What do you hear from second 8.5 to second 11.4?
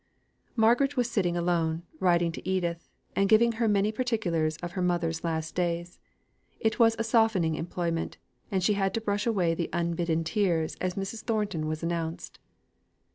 she had to brush away the unbidden tears as Mrs.